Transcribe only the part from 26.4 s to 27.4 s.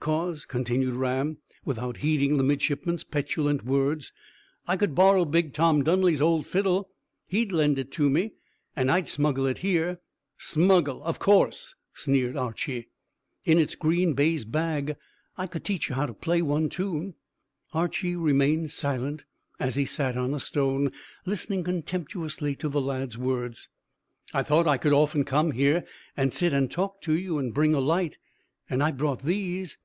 and talk to you,